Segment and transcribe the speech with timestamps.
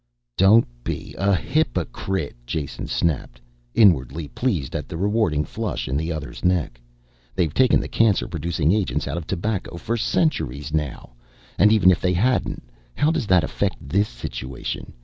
[0.35, 3.39] "Don't be a hypocrite!" Jason snapped,
[3.75, 6.81] inwardly pleased at the rewarding flush in the other's neck.
[7.35, 11.13] "They've taken the cancer producing agents out of tobacco for centuries now.
[11.59, 12.63] And even if they hadn't
[12.95, 14.91] how does that affect this situation.